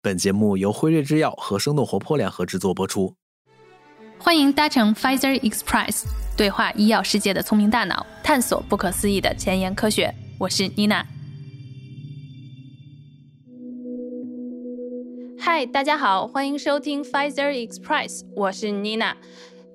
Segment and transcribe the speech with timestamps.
[0.00, 3.16] 本节目由辉瑞制药和生动活泼联合制作播出。
[4.16, 6.04] 欢迎搭乘 Pfizer Express，
[6.36, 10.14] 对话医药世界的聪明大脑，探索不可思议的前沿科学。
[10.38, 11.04] 我是妮娜。
[15.36, 19.16] 嗨，大家好，欢迎收听 Pfizer Express，我是妮娜。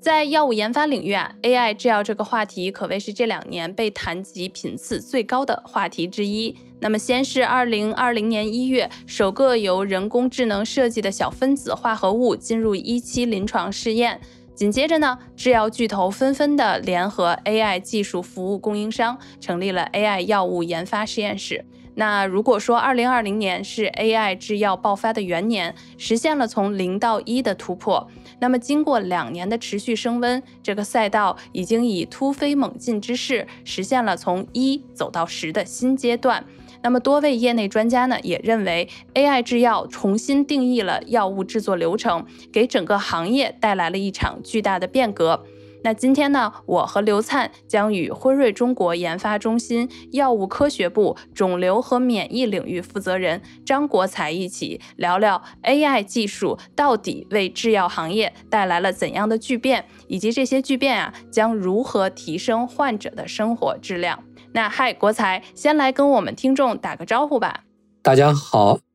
[0.03, 6.53] 在药物研发领域啊，AI 制药这个话题可谓是这两年被谈及频次最高的话题之一。
[6.81, 14.19] 那么，先是2020年一月，首个由人工智能设计的小分子化合物进入一期临床试验。
[14.53, 21.63] 紧接着呢，制药巨头纷纷的联合 AI 技术服务供应商，成立了 AI 药物研发实验室。
[21.95, 28.09] 那如果说2020年是 AI 制药爆发的元年，实现了从零到一的突破，
[28.43, 36.43] 那么经过两年的持续升温，这个赛道已经以突飞猛进之势，实现了从一走到十的新阶段。
[36.81, 45.45] 那么多位业内专家呢，也认为 AI 制药重新定义了药物制作流程，给整个行业带来了一场巨大的变革。
[45.83, 64.23] 那今天呢，我和刘灿将与辉瑞中国研发中心药物科学部肿瘤和免疫领域负责人张国才一起聊聊 AI 技术到底为制药行业带来了怎样的巨变，以及这些巨变啊将如何提升患者的生活质量。
[64.53, 67.65] 那嗨，国才，先来跟我们听众打个招呼吧。
[68.01, 68.92] 大家好。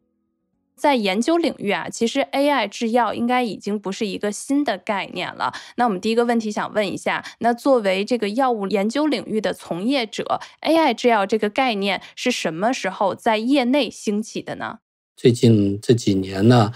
[0.78, 5.52] 在研究领域啊，其实 AI 制药应该已经不是一个新的概念了。
[5.76, 14.78] 那我们第一个问题想问一下，那作为这个药物研究领域的从业者，AI 制药这个概念是什么时候在业内兴起的呢？
[15.16, 16.72] 最近这几年呢，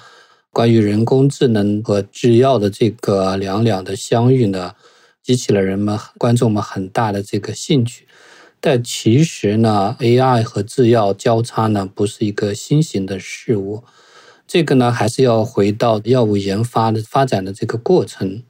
[0.50, 4.74] 关于人工智能和制药的这个两两的相遇呢，
[5.22, 8.08] 激起了人们观众们很大的这个兴趣。
[8.64, 13.82] 但其实呢，AI 和制药交叉呢，不是一个新型的事物。
[14.46, 18.44] 这个呢，还是要回到药物研发的发展的这个过程。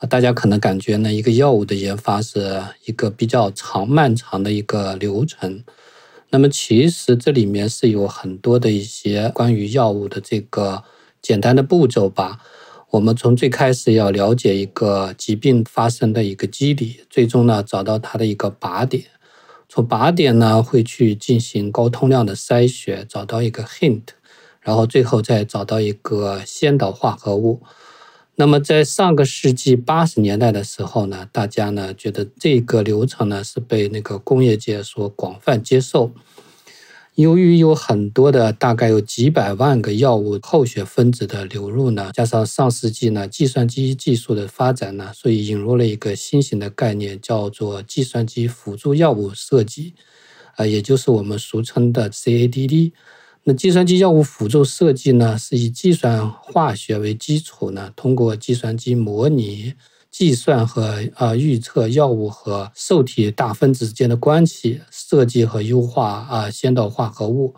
[0.00, 5.62] 啊，大家可能感觉呢，一个药物的研发是一个比较长、漫长的一个流程。
[6.30, 10.82] 那么，其实这里面是有很多的一些关于药物的这个
[11.22, 12.40] 简单的步骤吧。
[12.90, 19.04] 我们从最开始要了解一个疾病发生的一个机理，最终呢，找到它的一个靶点。
[19.74, 24.02] 从靶点呢，会去进行高通量的筛选，找到一个 hint，
[24.60, 27.60] 然后最后再找到一个先导化合物。
[28.36, 36.12] 那么在上个世纪八十年代的时候呢，大家呢觉得这个流程呢是被那个工业界所广泛接受。
[37.14, 49.94] 由于有很多的，大概有几百万个药物候选分子的流入呢，加上上世纪呢计算机技术的发展呢，所以引入了一个新型的概念，叫做计算机辅助药物设计，
[50.56, 52.90] 啊，也就是我们俗称的 CADD。
[53.44, 59.74] 那计算机药物辅助设计呢，是以计算化学为基础呢，通过计算机模拟。
[60.16, 67.52] 计算和啊预测药物和受体大分子之间的关系，设计和优化啊先导化合物。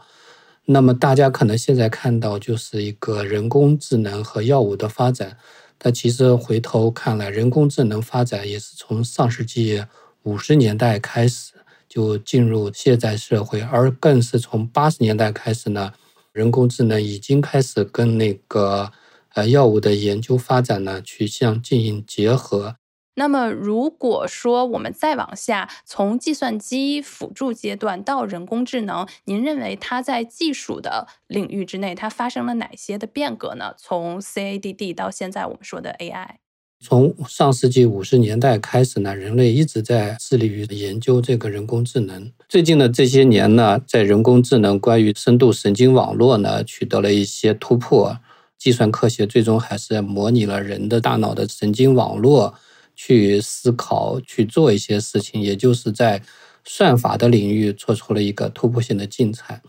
[0.65, 5.37] 那么大家可能现在看到就是一个人工智能和药物的发展，
[5.77, 9.84] 但其实回头看来，人工智能发展也是从上世纪
[10.23, 11.53] 五十年代开始
[11.87, 15.93] 就进入现在社会，而更是从八十年代开始呢，
[16.33, 18.91] 人工智能已经开始跟那个。
[19.36, 22.76] 呃，药物的研究发展呢，去相进行结合。
[23.16, 33.75] 那么，如果说我们再往下，从计算机辅助阶段到人工智能，您认为它在技术的领域之内，它发生了哪些的变革呢？
[33.76, 36.36] 从 CADD 到现在我们说的 AI，
[36.80, 42.32] 从上世纪五十年代开始呢，人类一直在致力于研究这个人工智能。
[42.48, 48.19] 最近的这些年呢，在人工智能关于深度神经网络呢，取得了一些突破。
[48.59, 52.55] 计算科学最终还是模拟了人的大脑的神经网络
[52.94, 56.22] 去思考、去做一些事情，也就是在
[56.65, 59.61] 算法的领域做出了一个突破性的进展。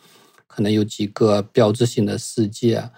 [0.48, 2.90] 可能有几个标志性的事件，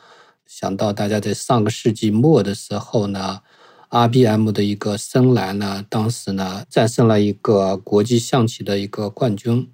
[0.45, 3.41] 想到大家在上个世纪末的时候呢
[3.89, 9.67] ，IBM 的一个深蓝呢，当时呢战胜了一个国际象棋的一个冠军。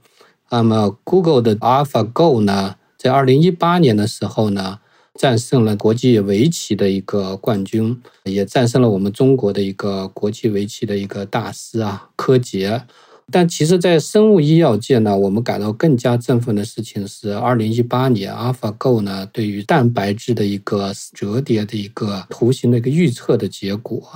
[0.49, 4.79] 那么 Google 的 AlphaGo 呢，在二零一八年的时候呢。
[5.17, 12.83] 战胜了国际围棋的一个冠军，也战胜了我们中国的一个国际围棋的一个大师啊，柯洁。
[13.31, 24.07] 但其实，在生物医药界呢，我们感到更加振奋的事情是，二零一八年 AlphaGo 呢对于蛋白质的一个折叠的一个图形的一个预测的结果，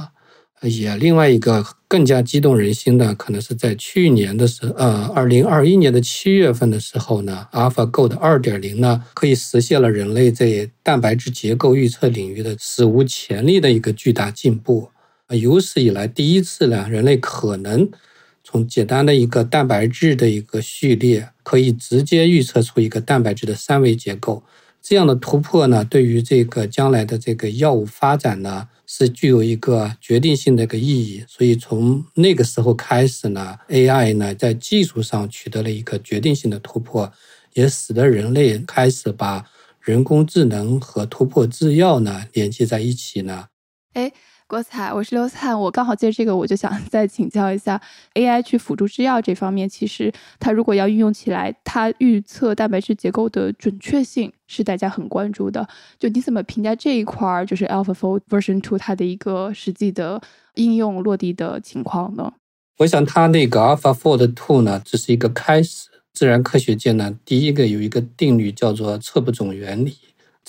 [0.61, 14.89] 也另外一个更加激动人心的，可能是在去年的时，呃，二零二一年的七月份的时候呢，AlphaGo 的二点零呢，可以实现了人类在蛋白质结构预测领域的史无前例的一个巨大进步。
[15.29, 17.89] 有史以来第一次呢，人类可能
[18.43, 24.43] 从简单的一个蛋白质的一个序列，可以直接预测出一个蛋白质的三维结构。
[24.81, 31.23] 这样的突破呢，对于这个将来的这个药物发展呢，是具有一个决定性的一个意义。
[31.27, 37.13] 所以从那个时候开始呢，AI 呢在技术上取得了一个决定性的突破，
[37.53, 39.45] 也使得人类开始把
[39.79, 43.45] 人工智能和突破制药呢联系在一起呢。
[43.93, 44.11] 哎。
[44.49, 47.79] 郭采，我是刘灿，我刚好借这个，我就想 再请教一下
[48.15, 55.67] ，AI 去辅助制药这方面，其实它如果要运用起来，它预测蛋白质结构的准确性是大家很关注的。
[55.99, 60.19] 就你怎么评价这一块儿，就是 AlphaFold Version Two 它的一个实际的
[60.55, 62.33] 应用落地的情况呢？
[62.79, 65.89] 我想它那个 AlphaFold Two 呢，只是一个开始。
[66.11, 69.95] 自然科学界呢，第一个有一个定律叫做测不准原理。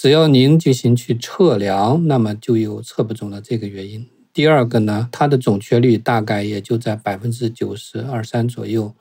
[0.00, 4.06] 只要您进行去测量，那么就有测不准的这个原因。
[4.32, 8.94] 第二个呢，它的准确率大概也就在百分之九十二三左右，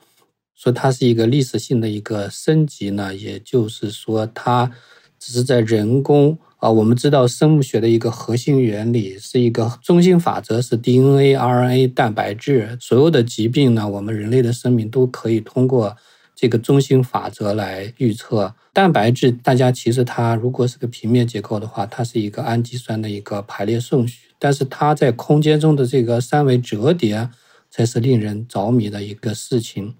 [0.54, 4.70] 说它是一个历史性的一个升级呢，也就是说它
[5.18, 15.96] 只是在人工啊，我们知道生物学的一个核心原理是一个中心法则，是 DNA、RNA、蛋白质，所有的疾病呢，我们人类的生命都可以通过。
[16.40, 27.28] 这个中心法则来预测蛋白质，大家其实它如果是个平面结构的话，它是一个氨基酸的一个排列顺序，但是它在空间中的这个三维折叠
[27.70, 29.94] 才是令人着迷的一个事情。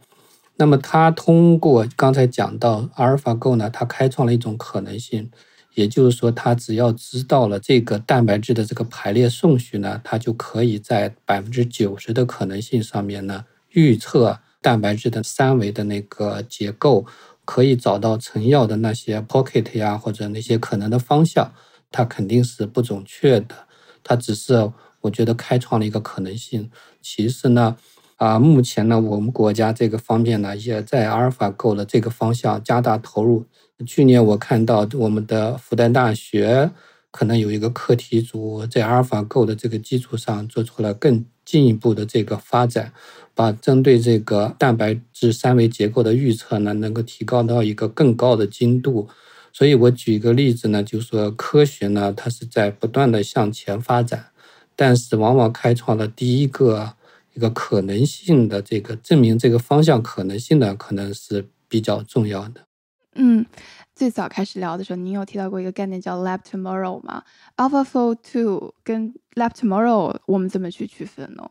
[0.56, 5.30] 那么它通过刚才讲到阿尔法 Go 呢，它开创了一种可能性，
[5.74, 14.38] 也就是说，它只要知道了这个蛋白质的这个排列顺序呢，它就可以在百分之九十的可能性上面呢预测。
[14.62, 17.06] 蛋白质的三维的那个结构，
[17.44, 21.52] 可以找到成药的那些 pocket 呀，或者那些可能的方向，
[21.90, 23.66] 它肯定是不准确的。
[24.02, 24.70] 它只是
[25.00, 26.70] 我觉得开创了一个可能性。
[27.00, 27.76] 其实呢，
[28.16, 33.46] 啊，目前呢，我们国家这个方面呢，也在阿尔法 Go 的这个方向加大投入。
[33.86, 36.70] 去年我看到我们的复旦大学
[37.10, 42.92] 可能有一个课题组，在阿尔法 Go 的这个基础上做出了更进一步的这个发展。
[43.32, 49.08] 把针对这个蛋白质三维结构的预测呢，能够提高到一个更高的精度。
[49.52, 54.26] 所以我举一个例子呢，就是说科学呢，它是在不断的向前发展，
[54.76, 56.94] 但是往往开创了第一个
[57.34, 62.60] 一个可能性的这个证明这个方向可能性的，可能是比较重要的。
[63.14, 63.46] 嗯，
[64.00, 67.22] 最早开始聊的时候，您有提到过一个概念叫 Lab Tomorrow 吗
[67.58, 71.50] ？AlphaFold Two 跟 Lab Tomorrow 我们怎么去区分呢？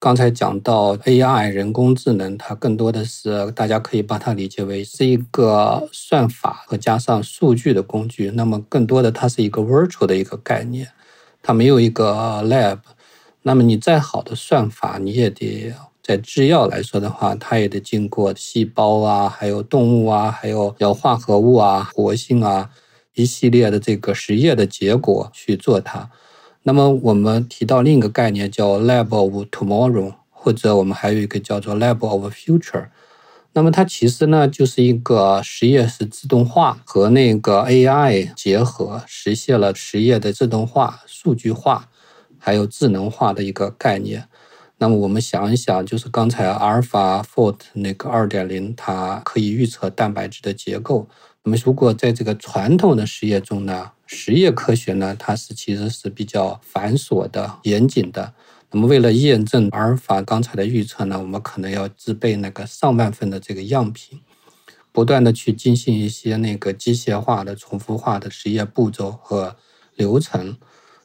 [0.00, 8.32] 刚才讲到 AI 人工智能，它更多的是大家可以把它理解为是一个算法和加上数据的工具。
[8.32, 10.88] 那么更多的它是一个 virtual 的一个概念，
[11.40, 12.80] 它没有一个 lab。
[13.42, 15.72] 那么你再好的算法，你也得
[16.06, 22.68] 在制药来说的话，它也得经过细胞啊，还有动物啊，还有有化合物啊、活性啊
[23.14, 26.10] 一系列的这个实验的结果去做它。
[26.64, 32.88] 那么我们提到另一个概念叫 Lab of Tomorrow，或者我们还有一个叫做 Lab of Future。
[33.54, 41.88] 那么它其实呢就是一个实验室自动化和那个 AI 结合，实现了实验的自动化、数据化，
[42.38, 44.28] 还有智能化的一个概念。
[44.78, 51.08] 那么我们想一想，就是刚才阿尔法 Fold 那个二点零，它可以预测蛋白质的结构。
[51.42, 53.92] 那么如果在这个传统的实验中呢？
[54.06, 58.34] 实验科学呢，它是其实是比较繁琐的、严谨的。
[58.70, 64.20] 那么，为了验证阿尔法刚才的预测呢，我们可能要自备那个上万份的这个样品，
[64.92, 69.56] 不断的去进行一些那个机械化的、重复化的实验步骤和
[69.94, 70.58] 流程。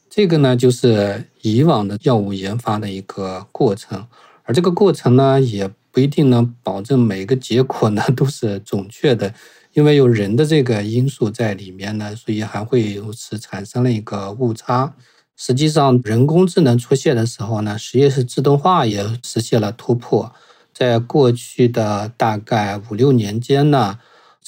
[0.09, 4.07] 这个呢，就是以往的药物研发的一个过程。
[4.43, 9.33] 而这个过程呢，也不一定能保证每个结果呢都是准确的。
[9.73, 14.95] 因为有人的这个因素在里面呢，所以还会由此产生了一个误差。
[15.37, 20.33] 实际上，人工智能出现的时候呢，实验室自动化也实现了突破。
[20.73, 23.99] 在过去的大概五六年间呢，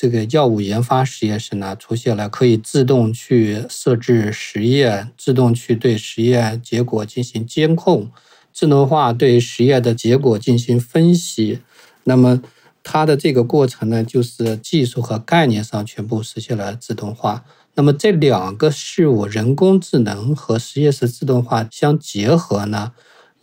[0.01, 8.09] 这个药物研发实验室呢，出现了可以自动去设置实验、自动去对实验结果进行监控、
[8.51, 11.59] 智能化对实验的结果进行分析。
[12.05, 12.41] 那么，
[12.81, 17.45] 它的这个过程呢，就是技术和概念上全部实现了自动化。
[17.75, 22.93] 那么这两个事物，人工智能和实验室自动化相结合呢，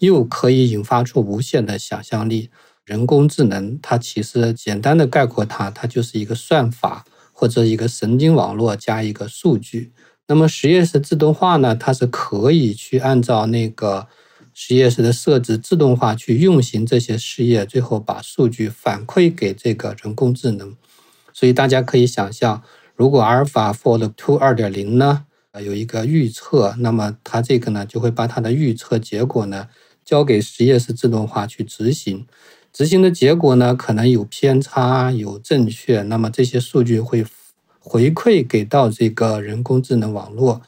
[0.01, 2.51] 又可以引发出无限的想象力。
[2.89, 7.05] 人工智能它其实简单的概括它，它就是一个算法
[7.35, 9.93] 或者一个神经网络加一个数据。
[10.27, 14.09] 那么实验室自动化呢，它是可以去按照那个
[14.55, 20.75] 实验室的设置，自动化去运行这些试验，最后把数据反馈给这个人工智能。
[21.35, 22.63] 所以大家可以想象，
[22.97, 25.27] 如果阿尔法 Fold Two 二点零呢，
[25.63, 29.69] 有一个预测，那么它这个呢就会把它的预测结果呢
[30.05, 32.27] 交给实验室自动化去执行。
[32.73, 37.25] 执行的结果呢，可能有偏差，有正确，那么这些数据会
[37.81, 40.63] 回馈给到这个人工智能网络，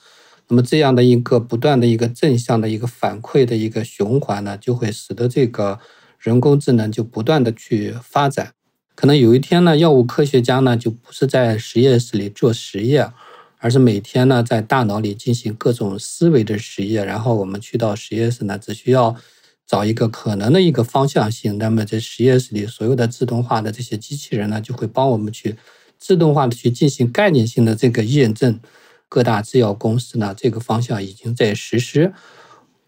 [0.49, 5.79] 那么这样的一个不断的一个正向的一个反馈的一个循环呢，就会使得这个
[6.19, 8.55] 人工智能就不断的去发展。
[8.97, 13.13] 可能有一天呢，药物科学家呢就不是在实验室里做实验，
[13.59, 19.15] 而是每天呢在大脑里进行各种思维的实验，然后我们去到实验室呢，只需要。
[19.71, 25.55] 找一个可能的一个方向性，那么在实验室里所有的自动化的这些机器人呢，就会帮我们去
[25.97, 28.59] 自动化的去进行概念性的这个验证。
[29.09, 32.13] 各大制药公司呢，这个方向已经在实施。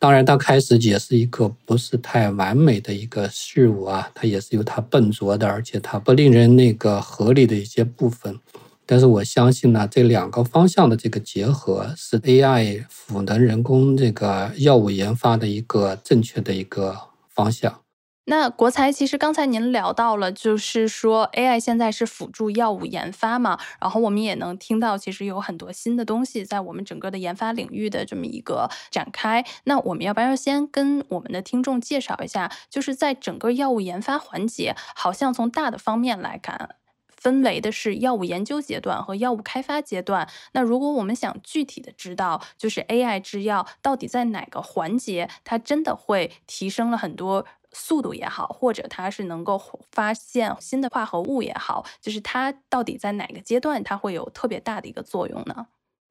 [0.01, 8.37] 当然，它开始也是一个不是太完美的一个事物啊，它也是有它笨拙的，而且它不令人那个合理的一些部分。
[8.85, 16.97] 但是我相信呢，这两个方向的这个结合是 AI 赋能人工这个药物研发的一个正确的一个
[17.29, 17.81] 方向。
[18.25, 29.45] 那国才其实刚才您聊到了，就是说 AI 现在是辅助药物研发嘛，然后我们也能听到，其实有很多新的东西在我们整个的研发领域的这么一个展开。
[29.65, 36.77] 那我们要不要先跟我们的听众介绍一下，就是在整个药物研发环节，好像从大的方面来看。
[37.23, 40.29] 分为的是药物研究阶段和药物开发阶段。
[40.55, 49.63] 那如果我们想具体的知道，就是 AI 制药到底在哪个环节，它真的会提升了很多速度也好，或者它是能够
[49.93, 55.69] 发现新的化合物也好，就是它到底在哪个阶段，它会有特别大的一个作用呢？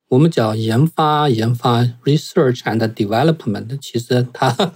[0.07, 4.73] 我们讲研发，研发 research and development，其实它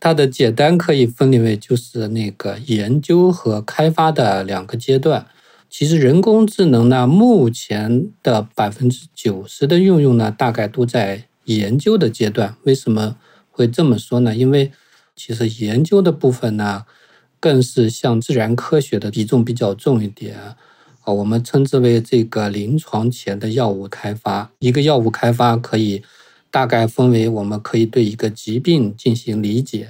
[0.00, 5.26] 它的简单可以分为就是那个研究和开发的两个阶段。
[5.72, 12.54] 其实人工智能呢，目前的百分之九十的应用呢，大概都在研究的阶段。
[12.64, 13.16] 为什么
[13.50, 14.36] 会这么说呢？
[14.36, 14.70] 因为
[15.16, 16.84] 其实研究的部分呢，
[17.40, 20.56] 更是像自然科学的比重比较重一点啊。
[21.06, 24.52] 我们称之为这个临床前的药物开发。
[24.58, 26.02] 一个药物开发可以
[26.50, 29.88] 大概分为，我们可以对一个疾病进行理解，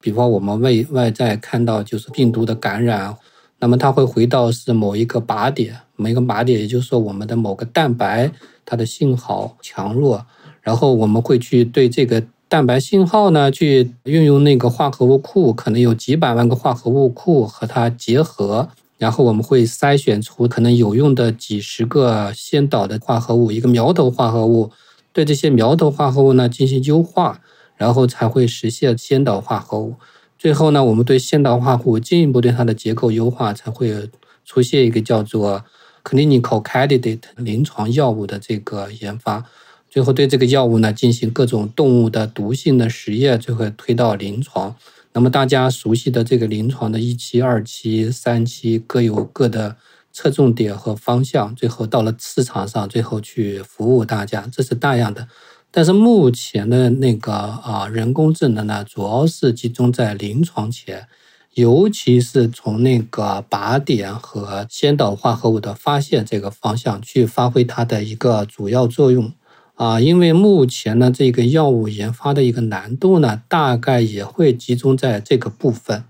[0.00, 3.16] 比方我们外外在看到就是病毒的感染。
[3.62, 8.28] 那么它会回到是某一个靶点，某一个靶点，也就是说我们的某个蛋白
[8.64, 10.26] 它的信号强弱，
[10.62, 24.72] 然后我们会去对这个蛋白信号呢去运用那个化合物库，可能有几百万个化合物库和它结合，然后我们会筛选出可能有用的几十个先导的化合物，一个苗头化合物，
[25.12, 27.40] 对这些苗头化合物呢进行优化，
[27.76, 29.94] 然后才会实现先导化合物。
[30.42, 34.10] 最后呢，我们对先导化合物进一步对它的结构优化，才会
[34.44, 35.64] 出现一个叫做
[36.02, 39.44] clinical candidate 临床药物的这个研发。
[39.88, 44.74] 最后对这个药物呢进行各种动物的毒性的实验，最后推到临床。
[45.12, 49.76] 那么大家熟悉的这个临床的一期、二期、三期各有各的
[50.12, 55.28] 侧重点和方向，最后到了市场上，最后去服务大家，这是大样的。
[55.74, 61.06] 但是目前的那个啊，人工智能呢，主要是集中在临床前，
[61.54, 69.32] 尤其是从那个靶点和先导化合物的发现这个方向去发挥它的一个主要作用
[69.76, 69.98] 啊。
[69.98, 76.04] 因为目前呢，这个药物研发的一个难度呢，大概也会集中在这个部分。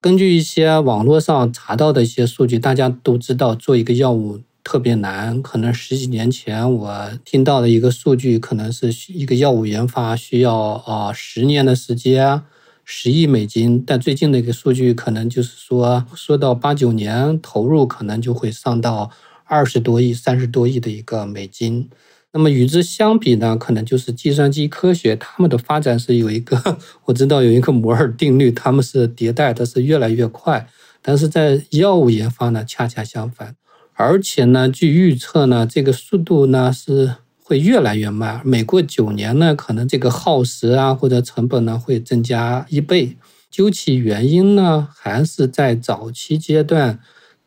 [0.00, 4.40] 根据一些网络上查到的一些数据，大家都知道，做一个药物。
[4.64, 12.42] 特别难，可能十几年前我听到的一个数据，可能是一个药物研发需要啊十年的时间，
[12.82, 13.84] 十亿美金。
[13.86, 19.10] 但最近的一个数据，可能就是说，说到八九年投入，可能就会上到
[19.44, 21.90] 二十多亿、三十多亿的一个美金。
[22.32, 30.66] 那么与之相比呢，可能就是计算机科学，他们的发展是有一个， 我知道有一个摩尔定律，他们是迭代的是越来越快。
[31.02, 33.54] 但是在药物研发呢，恰恰相反。
[33.94, 38.40] 而且呢，据预测呢，这个速度呢是会越来越慢。
[38.44, 43.16] 每过九年呢，可能这个耗时啊或者成本呢会增加一倍。
[43.50, 46.98] 究其原因呢，还是在早期阶段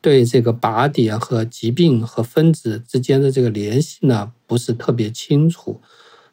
[0.01, 5.82] 对这个靶点和疾病和分子之间的这个联系呢不是特别清楚。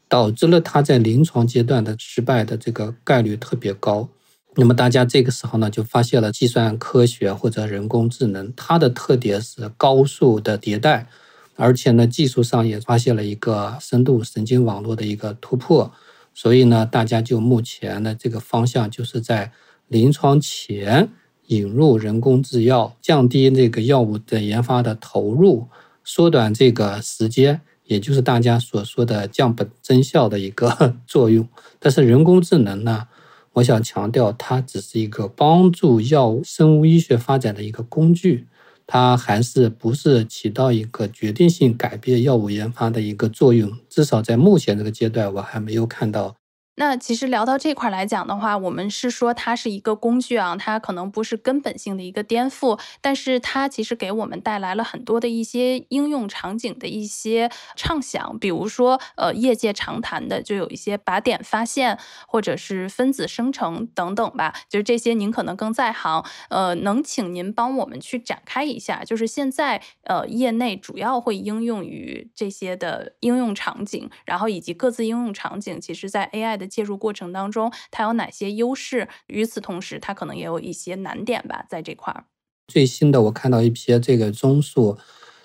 [0.06, 4.08] 导致了它在临床阶段的失败的这个概率特别高。
[4.56, 11.08] 那么大家这个时候呢，就发现了计算科学或者人工智能，它的特点是高速的迭代，
[11.56, 15.92] 而且呢，技术上也发现了一个深度神经网络的一个突破。
[16.32, 19.52] 所以呢，大家就目前的这个方向，就是在
[19.88, 21.08] 临床前
[21.48, 25.68] 引入人工制药，降低这个药物的研发的投入，
[26.04, 31.48] 缩短这个时间，也就是大家所说的降本增效的一个 作用。
[31.78, 33.08] 但是人工智能呢？
[33.54, 38.46] 我想强调，它只是一个帮助药物、生物医学发展的一个工具，
[38.86, 43.72] 它还是不是起到一个决定性改变药物研发的一个作用。
[43.88, 46.36] 至少在目前这个阶段，我还没有看到。
[46.76, 76.63] 那其实聊到这块来讲的话，我们是说它是一个工具啊，它可能不是根本性的一个颠覆，但是它其实给我们带来了很多的一些应用场景的一些畅想，比如说呃，业界常谈的就有一些靶点发现或者是分子生成等等吧，就是这些您可能更在行，呃，能请您帮我们去展开一下，就是现在呃业内主要会应用于这些的应用场景，然后以及各自应用场景，其实在 AI 的。
[76.66, 79.08] 介入过程当中，它有哪些优势？
[79.26, 82.24] 与此同时，它可能也有一些难点吧，在这块儿。
[82.66, 84.96] 最新的，我看到一批这个综述，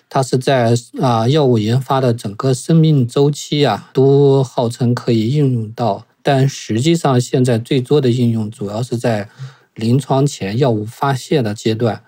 [0.08, 9.28] 它是在啊药物研发的整个生命周期啊，都号称可以应用到，但实际上现在最多的应用主要是在
[9.74, 12.02] 临床前药物发现的阶段，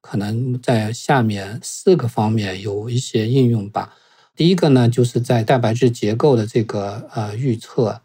[0.00, 3.94] 可能在下面四个方面有一些应用吧。
[4.36, 8.00] 第一个呢，就是在蛋白质结构的这个呃预测。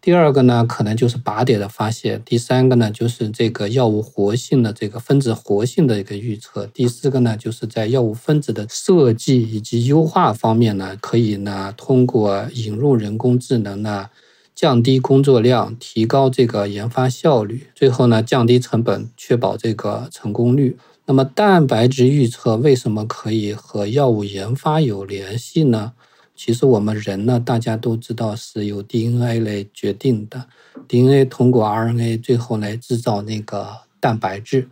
[0.00, 14.08] 第二个呢，可能就是靶点的发现；第三个呢，就是这个药物活性的这个分子活性的一个预测；第四个呢，就是在药物分子的设计以及优化方面呢，可以呢通过引入人工智能呢，
[14.54, 20.78] 降低工作量，提高这个研发效率，最后呢降低成本，确保这个成功率。
[21.06, 25.92] 那么蛋白质预测为什么可以和药物研发有联系呢？
[26.38, 30.46] 其实我们人呢，大家都知道是由 DNA 来决定的
[30.86, 34.68] ，DNA 通过 RNA 最后来制造那个蛋白质，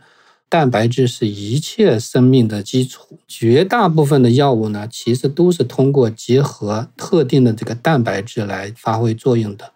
[0.49, 3.19] 蛋白质是一切生命的基础。
[3.27, 9.73] 绝大部分的药物呢，其实都是通过结合特定的这个蛋白质来发挥作用的。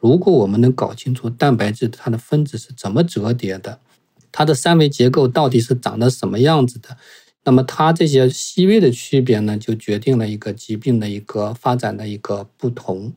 [0.00, 3.78] 如果我们能搞清楚蛋白质它的分子是怎么折叠的，
[4.32, 6.96] 它的三维结构到底是长得什么样子的。
[7.46, 13.14] 那么它这些细微的区别呢，就决定了一个疾病的一个发展的一个不同。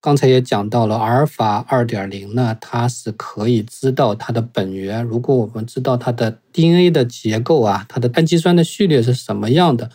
[0.00, 5.02] 刚才也讲到了阿尔法二点零呢，它是可以知道它的本源。
[5.04, 9.90] 如果我们知道它的 DNA 的结构啊，它的氨基酸的序列是什么样的，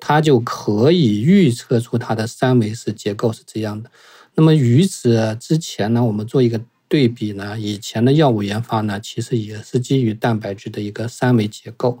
[0.00, 3.88] 它就可以预测出它的三维式结构是这样的。
[4.34, 12.00] 那么与此之前呢，我们做一个对比呢，以前的药物研发呢，其实也是基于蛋白质的一个三维结构。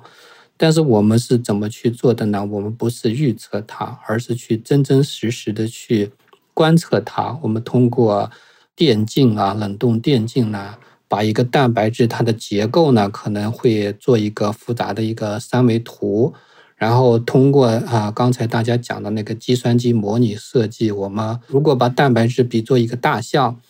[0.56, 2.44] 但是我们是怎么去做的呢？
[2.44, 6.12] 我们不是预测它，而是去真真实实的去
[6.54, 7.36] 观测它。
[7.42, 8.30] 我们通过
[8.76, 10.76] 电镜啊、冷冻电镜呢，
[11.08, 16.32] 把一个蛋白质它的结构呢，可能会做一个复杂的一个三维图，
[16.76, 23.60] 然后通过啊刚才大家讲的那个计算机模拟设计，我们如果把蛋白质比作一个大象，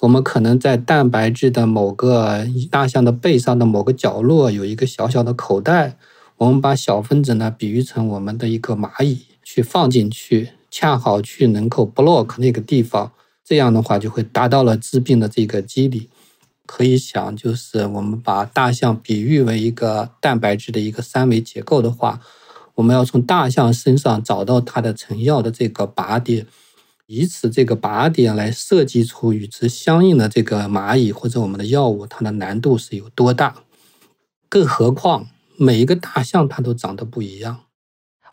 [0.00, 5.96] 我们可能在蛋白质的某个大象的背上的某个角落有一个小小的口袋。
[6.40, 13.12] 我们把小分子呢比喻成我们的一个蚂蚁，去放进去，恰好去能够 block 那个地方，
[13.44, 16.08] 这样的话就会达到了治病的这个机理。
[16.64, 22.18] 可以想，就是我们把大象比喻为一个蛋白质的一个三维结构的话，
[22.76, 26.46] 我们要从大象身上找到它的成药的这个靶点，
[27.06, 33.56] 以此这个靶点来设计出与之相应的这个蚂蚁或者我们的药物，它的难度是有多大？
[34.48, 35.26] 更何况。
[35.62, 37.66] 每一个大象它都长得不一样。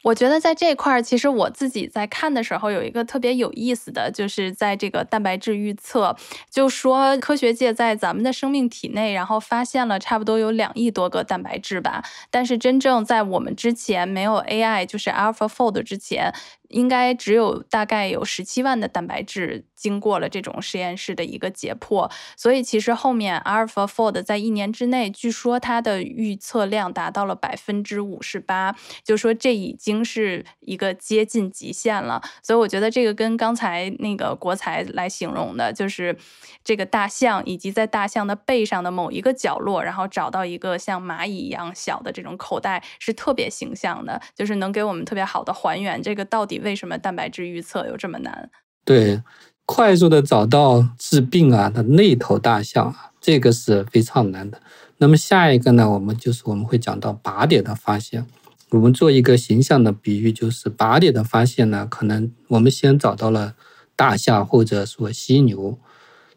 [0.04, 6.16] 我觉得在这块儿，其实我自己在看的时候，有一个特别有意思的就是在这个蛋白质预测，
[6.50, 12.02] 就说科学界在咱们的生命体内，然后发现了差不多有两亿多个蛋白质吧。
[12.32, 16.34] 但是真正在我们之前没有 AI，就是 AlphaFold 之前。
[16.70, 32.22] 应该只有大概有十七万的蛋白质经过了这种实验室的一个解剖，所以其实后面 AlphaFold 在一年之内，据说它的预测量达到了百分之五十八，就说这已经是一个接近极限了。
[32.42, 36.18] 所以我觉得这个跟刚才那个国才来形容的，就是
[36.64, 46.57] 这个大象以及在大象的背上的某一个角落，然后找到一个像蚂蚁一样小的这种口袋，是特别形象的，就是能给我们特别好的还原这个到底。
[46.60, 48.50] 为什么蛋白质预测有这么难？
[48.86, 49.22] 对，
[49.66, 54.62] 快速的找到治病啊的那头大象啊，这个是非常难的。
[54.98, 58.26] 那么下一个呢，我们就是我们会讲到靶点的发现。
[58.72, 63.56] 我们做一个形象的比喻，就是靶点的发现呢，可能我们先找到了
[63.96, 65.80] 大象或者说犀牛，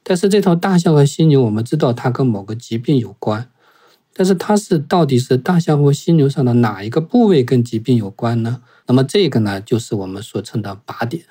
[0.02, 3.50] 但是这头大象和犀牛，我们知道它跟某个疾病有关，
[4.14, 8.62] 但是它是到底是大象或犀牛上的哪一个部位跟疾病有关呢？
[8.86, 11.22] 那么这个呢，就是我们所称的靶点。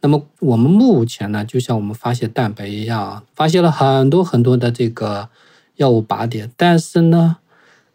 [0.00, 5.28] 那么我们目前呢，就像我们发现蛋白一样，发现了很多很多的这个
[5.76, 7.36] 药物靶点，但是呢。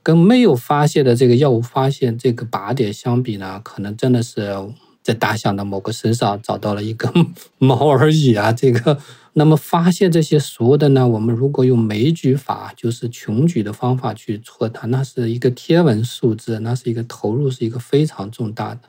[0.04, 4.56] 跟没有发现的这个药物发现这个靶点相比呢，可能真的是
[5.04, 7.12] 在大象的某个身上找到了一根
[7.58, 8.54] 毛而已啊。
[8.54, 8.98] 这个，
[9.38, 18.82] 那么发现这些所有的呢，我们如果用枚举法，就是穷举的方法去测它，那是一个天文数字，那是一个投入是一个非常重大的。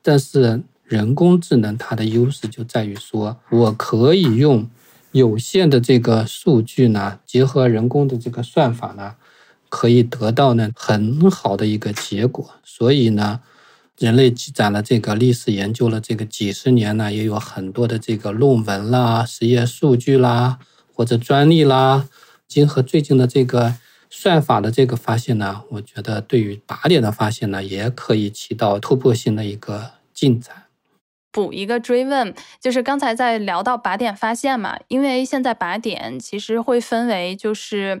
[0.00, 4.66] 但是人工智能它的优势就在于说，我可以用
[5.12, 9.16] 有限的这个数据呢，结合人工的这个算法呢。
[9.72, 13.38] 可以得到呢很好的一个结果，所以呢，
[14.00, 20.58] 人类积攒了这个历史研究了这个几十年呢，也有很多的这个论文啦、实验数据啦
[20.94, 22.08] 或者专利啦，
[22.48, 23.74] 结合最近的这个
[24.08, 30.64] 算法的这个发现呢，我觉得对于靶点的发现呢，也可以起到突破性的一个进展。
[31.30, 38.00] 补一个追问，就是刚才在聊到靶点发现嘛，因为现在靶点其实会分为就是。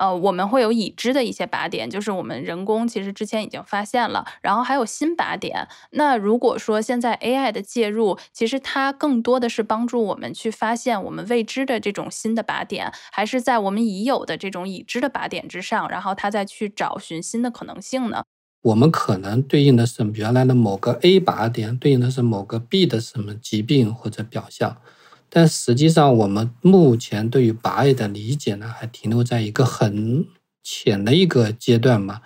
[0.00, 5.68] 呃，我们会有已知的一些靶点，就是我们人工其实之前已经发现了，然后还有新靶点。
[5.90, 18.22] 那如果说现在 AI 的介入，其实它更多的是帮助我们去发现我们未知的这种新的靶点，还是在我们已有的这种已知的靶点之上，然后它再去找寻新的可能性呢？
[18.62, 24.78] 我们可能对应的是原来的某个 A 靶点，对应的是某个 B 的什么疾病或者表象。
[25.32, 30.26] 但实际上，我们目前对于靶癌的理解呢，还停留在一个很
[30.62, 32.20] 浅的一个阶段嘛。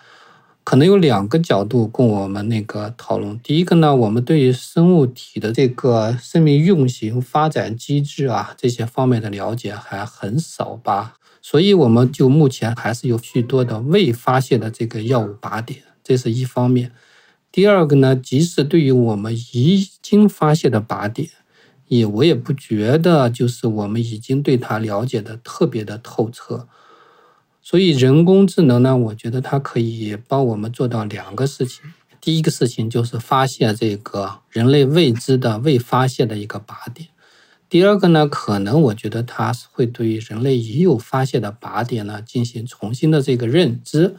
[0.64, 3.38] 可能有两个角度供我们那个讨论。
[3.40, 11.16] 第一个呢，我们对于生物体的这个生命运行、发展机制啊这些方面的了解还很少吧。
[11.42, 16.90] 所以，我们就目前还是有许多的未发现的这个药物靶点，这是一方面。
[17.52, 21.28] 第二个呢，即使对于我们已经发现的靶点，
[21.88, 26.66] 也我也不觉得，就是我们已经对它了解的特别的透彻，
[27.60, 31.92] 所以人工智能呢，我觉得它可以帮我们做到两个事情。
[32.20, 37.08] 第一个事情就是发现这个人类未知的、未发现的一个靶点；
[37.68, 44.16] 第二个呢，可能我觉得它是会对人类已有发现的靶点呢进行重新的这个认知，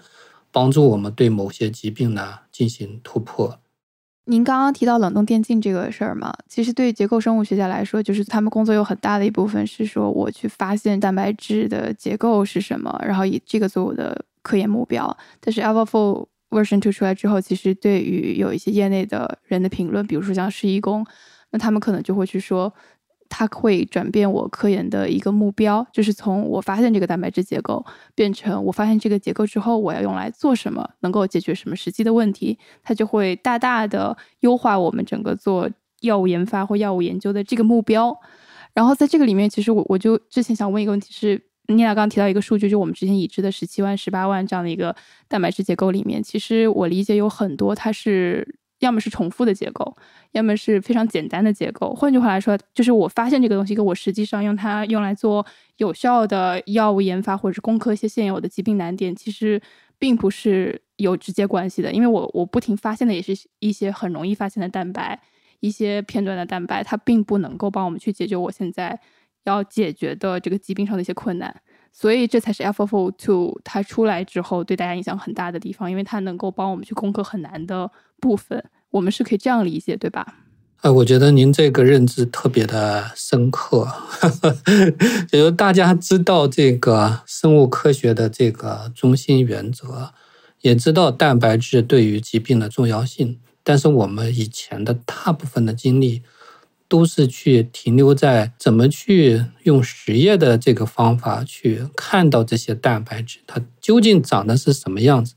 [0.52, 3.60] 帮助我们对某些疾病呢进行突破。
[4.28, 15.16] 您刚刚提到冷冻电镜这个事儿嘛，其实对结构生物学家来说，就是他们工作有很大的一部分是说，我去发现蛋白质的结构是什么，然后以这个做我的科研目标。
[15.40, 21.06] 但是 AlphaFold Version Two 出来之后，其实对于有一些业内的人的评论，比如说像施一工，
[21.52, 22.74] 那他们可能就会去说。
[23.38, 35.70] 它会转变我科研的一个目标，就是从我发现这个蛋白质结构，变成我发现这个结构之后，我要用来做什么，能够解决什么实际的问题，它就会大大的优化我们整个做
[36.00, 38.18] 药物研发或药物研究的这个目标。
[38.74, 44.96] 然后在这个里面，其实我我就之前想问一个问题是，妮娜刚刚提到一个数据，就我们之前已知的十七万、十八万这样的一个
[45.28, 48.56] 蛋白质结构里面，其实我理解有很多它是。
[48.86, 49.98] 要么是重复的结构，
[50.32, 51.94] 要么是非常简单的结构。
[51.96, 55.46] 换句话来说，就是我发现这个东西跟我实际上用它用来做
[55.78, 59.60] 有效的药物研发，或者是攻克一些现有的疾病难点，其实
[59.98, 61.92] 并不是有直接关系的。
[61.92, 65.20] 因为我我不停发现的也是一些很容易发现的蛋白，
[65.60, 69.00] 一些片段的蛋白，它并不能够帮我们去解决我现在
[69.46, 71.54] 要解决的这个疾病上的一些困难。
[71.92, 78.62] 所以这才是 AlphaFold Two 它出来之后对大家影响很大的地方，因为它能够帮我们去攻克很难的部分。
[78.96, 80.26] 我们是可以这样理解，对吧？
[80.82, 83.88] 呃，我觉得您这个认知特别的深刻，
[85.30, 90.12] 就是大家知道这个生物科学的这个中心原则，
[90.62, 96.24] 也知道蛋白质对于疾病的重要性，但是我们以前的大部分的精力。
[96.88, 105.34] 都是去停留在怎么去用实验的这个方法去看到这些蛋白质，它究竟长得是什么样子。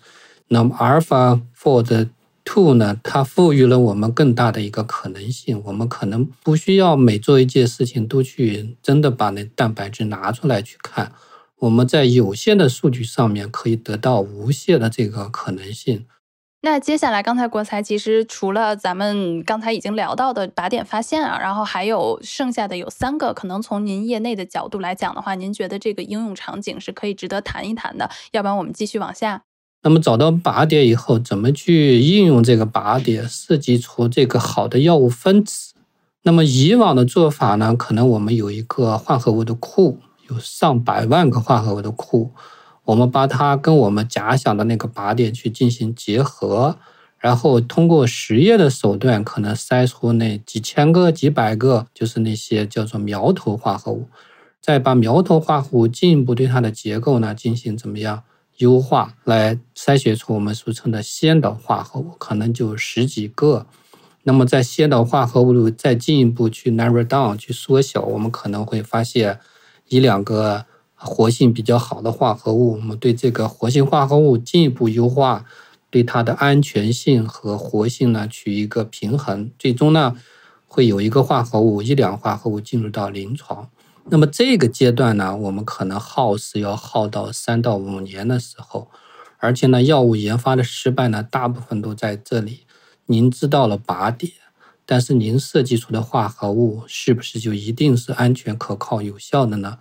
[0.49, 2.11] 那么阿尔法 Fold
[2.51, 2.99] Two 呢？
[3.05, 5.61] 它赋予了我们更大的一个可能性。
[5.67, 11.13] 我们可能不需要每做一件事情都去真的把那蛋白质拿出来去看。
[11.59, 16.07] 我们在有限的数据上面可以得到无限的这个可能性。
[16.63, 28.11] 那接下来，刚才国才其实除了咱们刚才已经聊到的靶点发现啊，然后还有剩下的有三个，可能从您业内的角度来讲的话，您觉得这个应用场景是可以值得谈一谈的。
[28.33, 29.43] 要不然我们继续往下。
[29.83, 35.75] 那么找到靶点以后，怎么去应用这个靶点，设计出这个好的药物分子？
[36.23, 42.33] 那么以往的做法呢，可能我们有一个化合物的库，有上百万个化合物的库。
[42.85, 46.77] 我们把它跟我们假想的那个靶点去进行结合，
[47.19, 54.09] 然后通过实验的手段，可能筛出那几千个、几百个，就是那些叫做苗头化合物，
[54.61, 58.23] 再把苗头化合物进一步对它的结构呢进行怎么样
[58.59, 63.67] 优化，来筛选出我们俗称的先导化合物，可能就十几个。
[64.23, 69.41] 那么在先导化合物再进一步去 narrow down 去缩小，我们可能会发现
[69.89, 70.67] 一两个。
[71.01, 75.45] 活性比较好的化合物，我们对这个活性化合物进一步优化，
[75.91, 80.17] 对它的安全性和活性呢取一个平衡，最终呢
[80.67, 83.71] 会有一个化合物一两化合物进入到临床。
[84.11, 88.91] 那么这个阶段呢，我们可能耗时要耗到三到五年的时候，
[89.37, 92.61] 而且呢，药物研发的失败呢，大部分都在这里。
[93.07, 94.33] 您知道了靶点，
[94.87, 99.79] 但是您设计出的化合物是不是就一定是安全、可靠、有效的呢？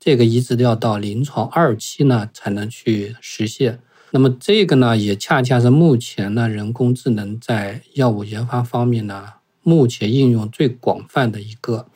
[0.00, 3.80] 这个一直都要到临床二期呢才能去实现。
[4.12, 11.88] 那么这个呢，也恰恰是目前呢人工智能在药物研发方面呢，目前应用最广泛的一个。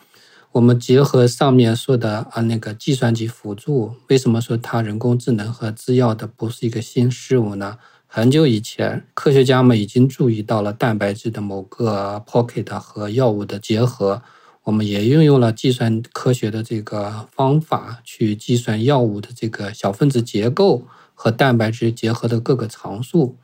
[0.52, 7.78] 我们结合上面说的啊那个计算机辅助，为什么说它人工智能和制药的不是一个新事物呢？
[8.08, 14.22] 很久以前，科学家们已经注意到了蛋白质的某个 pocket 和药物的结合。
[14.64, 20.84] 我们也运用了计算科学的这个方法去计算药物的这个小分子结构
[21.14, 23.36] 和蛋白质结合的各个常数，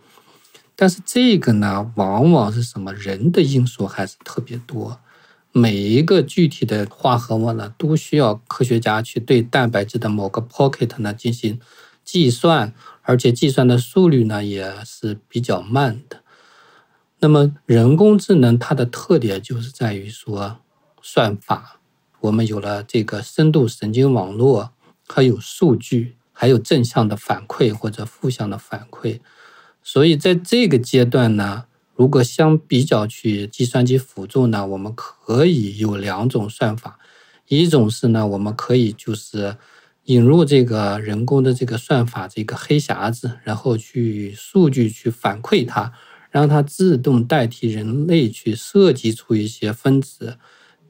[0.75, 4.99] 但是这个呢，往往是什么人的因素还是特别多，
[5.57, 11.59] 每一个具体的化合物呢，都需要科学家去对蛋白质的某个 pocket 呢进行
[12.05, 16.23] 计算，而且计算的速率呢也是比较慢的。
[17.21, 20.59] 那么人工智能它的特点就是在于说。
[21.09, 21.79] 算法，
[22.19, 24.73] 我们有了这个深度神经网络，
[25.07, 29.21] 还有数据，还有正向的反馈或者负向的反馈。
[29.85, 31.67] 所以在这个阶段呢，
[31.97, 36.99] 如果相比较去计算机辅助呢，我们可以有两种算法，
[37.49, 39.57] 一种是呢，我们可以就是
[40.05, 45.91] 引入这个人工的这个算法这个黑匣子，然后去数据去反馈它，
[46.31, 50.37] 让它自动代替人类去设计出一些分子。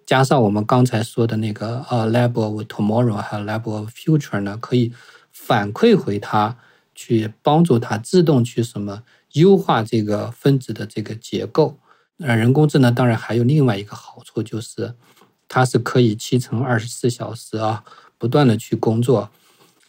[0.04, 4.92] 加上我们刚才说的那个呃，lab of tomorrow 还有 lab of future 呢，可以
[5.32, 6.56] 反馈回它，
[6.94, 9.02] 去帮助它自动去什么
[9.40, 11.78] 优化这个分子的这个结构。
[12.18, 14.94] 呃，人工智能当然还有另外一个好处，就是
[15.48, 17.84] 它是可以七乘二十四小时啊，
[18.18, 19.30] 不断的去工作。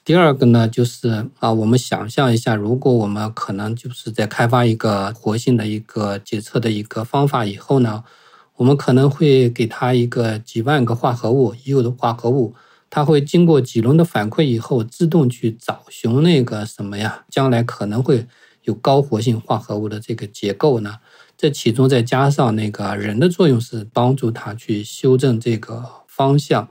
[0.06, 8.04] 第二个呢，就是啊，我们想象一下，如果我们可能就是在开发一个活性的一个检测的一个方法以后呢。
[8.60, 12.56] 我们可能会给它一个几万个化合物，已有的化合物，
[12.90, 17.24] 它会经过几轮的反馈以后，自动去找寻那个什么呀？
[17.30, 18.26] 将来可能会
[18.68, 21.00] 有高活性化合物的这个结构呢？
[21.36, 26.68] 这其中再加上那个人的作用是帮助它去修正这个方向，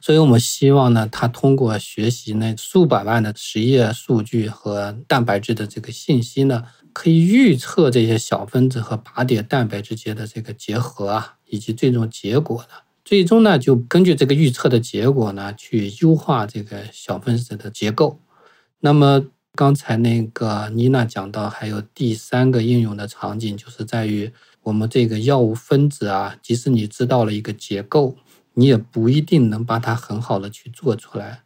[0.00, 6.64] 所以我们希望呢，它通过学习那数百万的实验数据和蛋白质的这个信息呢。
[6.94, 12.68] 可以预测这些小分子和靶点蛋白之间的这个结合啊，以及最终结果呢？
[13.02, 18.20] 最终呢，就根据这个预测的结果呢，去优化这个小分子的结构。
[18.80, 28.16] 那么刚才那个妮娜讲到，还有第三个应用的场景，就是在于我们这个药物分子啊，即使你知道了一个结构，
[28.54, 31.42] 你也不一定能把它很好的去做出来，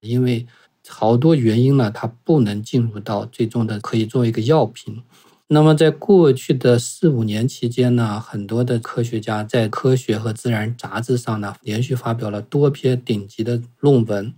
[0.00, 0.46] 因为。
[0.90, 5.02] 好多原因呢，它不能进入到最终的可以作为一个药品。
[5.48, 14.32] 那么在过去的四五年期间呢，很多的科学家在科学和自然杂志上呢，连续发表了多篇顶级的论文。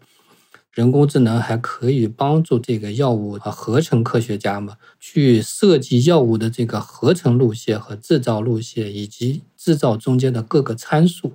[0.72, 11.34] 人工智能还可以帮助这个药物啊合成科学家们去设计药物的这个合成路线和制造路线，以及制造中间的各个参数。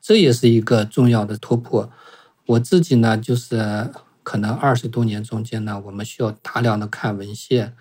[0.00, 1.90] 这也是一个重要的突破。
[2.46, 3.90] 我自己呢，就是。
[4.24, 7.74] 可能二十多年中间呢，我们需要大量的看文献，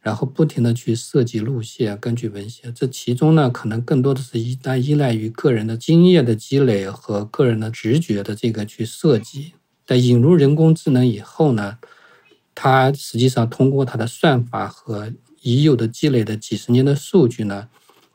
[0.00, 2.74] 然后不停的去设计路线，根据文献。
[2.74, 9.52] 这其中呢，可能更多的是依赖依赖于个人的经验的积累和个人的直觉的这个去设计。
[9.86, 11.78] 在引入人工智能以后呢，
[12.54, 17.68] 它实际上通过它的算法和已有的积累的几十年的数据呢，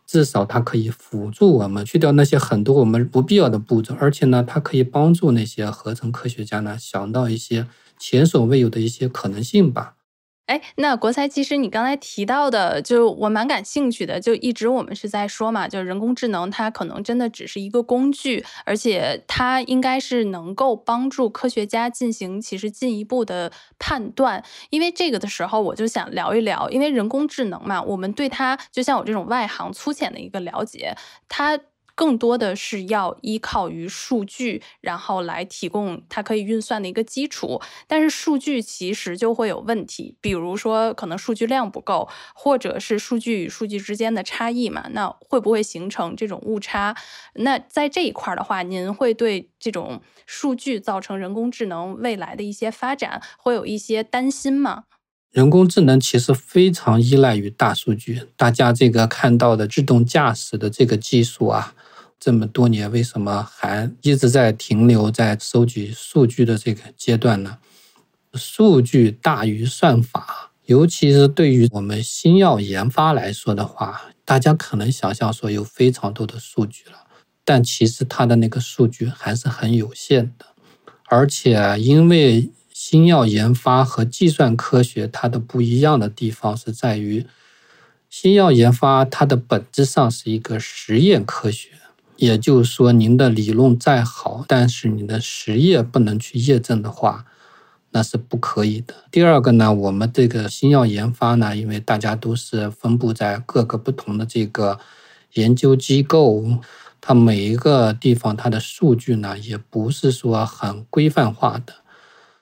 [0.07, 7.67] 至少它可以辅助我们去掉那些很多我们不必要的步骤，而且呢，它可以帮助那些合成科学家呢想到一些
[7.99, 9.95] 前所未有的一些可能性吧。
[10.49, 24.43] 哎，那国才，其实你刚才提到的，就我蛮感兴趣的，就一直我们是在说嘛，就是人工智能它可能真的只是一个工具，而且它应该是能够帮助科学家进行其实进一步的判断。
[24.71, 30.95] 因为这个的时候，我就想聊一聊，因为人工智能嘛，我们对它就像我这种外行粗浅的一个了解，
[31.27, 31.59] 它。
[31.99, 37.59] 更多的是要依靠于数据，然后来提供它可以运算的一个基础。
[37.87, 46.95] 但是数据其实就会有问题，比如说可能数据量不够，或者是数据与数据之间的差异嘛，那会不会形成这种误差？
[47.33, 54.85] 那在这一块的话，您会对这种数据造成人工智能未来的一些发展会有一些担心吗？
[55.31, 61.75] 人工智能其实非常依赖于大数据，大家这个看到的自动驾驶的这个技术啊。
[62.19, 67.59] 这么多年，为什么还一直在停留在收集数据的这个阶段呢？
[68.33, 77.07] 数据大于算法，尤其是对于我们新药研发来说的话，大家可能想象说有非常多的数据了，
[77.45, 80.45] 但其实它的那个数据还是很有限的。
[81.05, 87.25] 而且，因为新药研发和计算科学它的不一样的地方是在于，
[88.09, 91.69] 新药研发它的本质上是一个实验科学。
[92.19, 97.23] 也就是说，您的理论再好，但是你的实验不能去验证的话，
[97.91, 98.93] 那是不可以的。
[99.09, 104.77] 第二个呢，我们这个新药研发呢，因为大家都是分布在各个不同的这个
[105.35, 106.43] 研究机构，
[106.99, 111.73] 它每一个地方它的数据呢，也不是说很规范化的。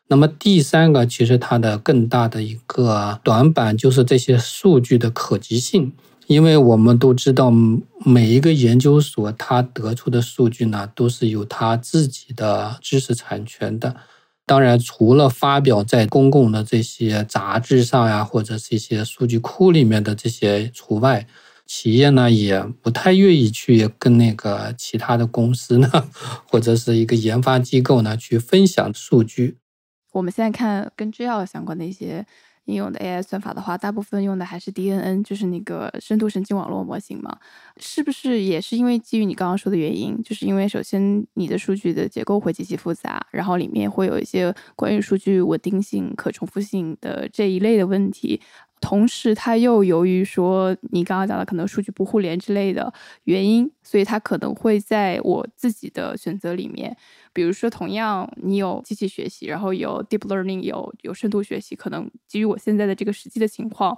[0.08, 5.94] 那么第三个，其实它的更大的一个短板就是这些数据的可及性。
[6.28, 7.50] 因为我们都知道，
[8.04, 13.96] 每一个研究所它得出的数据呢，都是有它自己的知识产权的。
[14.46, 21.26] 当然，除了发表在公共的这些杂志上呀，或者是一些数据库里面的这些除外，
[21.66, 25.90] 企业呢也不太愿意去跟那个其他的公司呢，
[26.50, 29.58] 或者是一个研发机构呢去分享数据。
[30.12, 32.26] 我们现在看跟制药相关的一些。
[32.68, 37.38] 应用的 AI 算法的话，大部分用的还是 DNN，就是那个深度神经网络模型嘛？
[37.78, 40.22] 是不是也是因为基于你刚刚说的原因？
[40.22, 48.40] 就是因为首先你的数据的结构会极其复杂，然后里面会有一些关于数据稳定性、可重复性的这一类的问题。
[48.80, 56.96] 同时，它又由于说你刚刚讲的可能数据不互联之类的原因，所以它可能会在我自己的选择里面，
[57.34, 63.98] 比如说同样你有机器学习，然后有 deep learning，有有深度学习，可能基于我现在的这个实际的情况，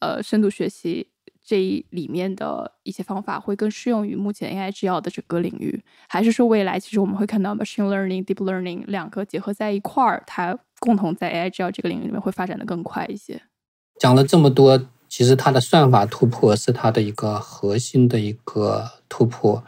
[0.00, 1.06] 呃，深度学习
[1.44, 13.42] 这一里面的一些方法会更适用于目前 AI 制药的整个领域，还是说未来其实我们会看到 machine learning、deep learning 两个结合在一块儿，它共同在 AI 制药这个领域里面会发展的更快一些？
[13.98, 19.62] 讲了这么多，其实它的算法突破是它的一个核心的一个突破，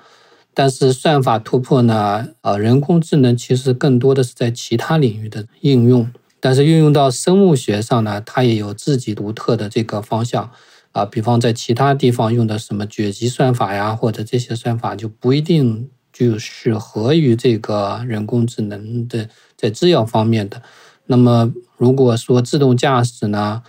[0.52, 6.10] 但是算法突破呢，呃，人工智能其实更多的是在其他领域的应用，
[6.40, 10.50] 但是运用到生物学上呢，它也有自己独特的这个方向，
[10.90, 20.60] 啊，比方在其他地方用的什么卷积算法呀，或者这些算法就不一定就适合于这个人工智能的在制药方面的。
[21.06, 23.62] 那么如果说自动驾驶呢？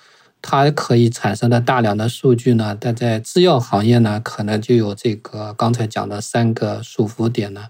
[0.49, 7.65] 它可以产生的大量的数据呢，但在制药行业呢，可能就有这个刚才讲的三个束缚点呢。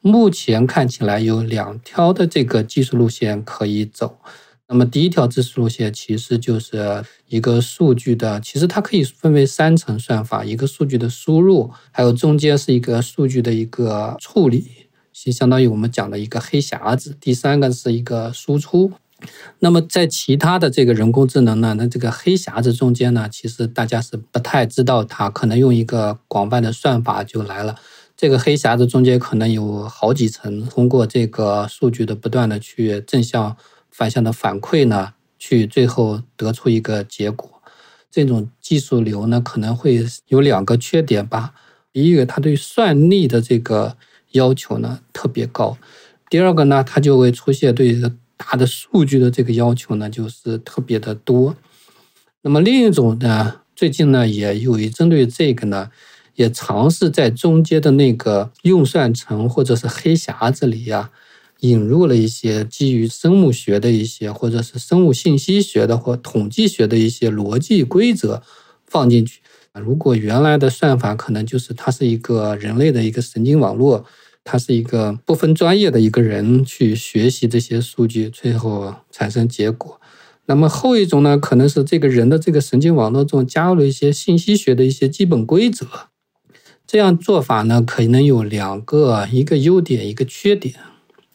[0.00, 4.18] 目前看起来有两条的这个技术路线可以走。
[4.66, 14.66] 那么第一条技术路线其实就是一个数据的，其实它可以分为三层算法：一个数据的输入，还有中间是一个数据的一个处理，
[15.12, 18.90] 是相当于我们讲的一个黑匣子；第三个是一个输出。
[19.58, 27.76] 那么在其他的这个人工智能呢，那这个黑匣子中间呢，其实大家是不太知道它，可能用一个广泛的算法就来了。
[28.16, 33.56] 这个黑匣子中间可能有好几层，通过这个数据的不断的去正向、
[33.90, 37.50] 反向的反馈呢，去最后得出一个结果。
[38.10, 41.52] 这种技术流呢，可能会有两个缺点吧。
[41.92, 43.98] 第一个，它对算力的这个
[44.30, 45.76] 要求呢特别高；
[46.30, 48.00] 第二个呢，它就会出现对。
[48.36, 51.56] 大的数据的这个要求呢，就是特别的多。
[52.42, 55.90] 那么另一种呢，最近呢也有一针对这个呢，
[56.34, 61.10] 也尝试在中间的那个运算层或者是黑匣子里呀，
[61.60, 68.42] 引入了一些基于生物学的一些或者是生物信息学的或统计学的一些逻辑规则
[68.86, 69.40] 放进去。
[69.72, 74.06] 如果原来的算法可能就是它是一个人类的一个神经网络，
[74.48, 80.00] 它是一个不分专业的一个人去学习这些数据，最后产生结果。
[80.46, 85.86] 那么后一种呢，可能是这个人的这个神经网络中加入了一些信息学的一些基本规则。
[86.86, 90.76] 这样做法呢，可能有两个，一个优点，一个缺点。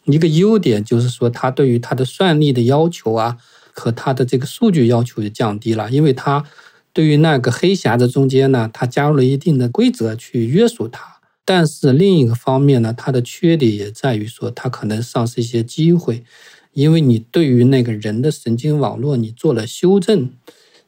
[0.05, 3.37] 一个优点就是说，它对于它的算力的要求啊，
[3.73, 6.45] 和它的这个数据要求就降低了，因为它
[6.93, 11.20] 对于那个黑匣子中间呢，它加入了一定的规则去约束它。
[11.43, 16.23] 但是另一个方面呢，它的缺点也在于说，它可能丧失一些机会。
[16.73, 20.31] 因为你对于那个人的神经网络，你做了修正，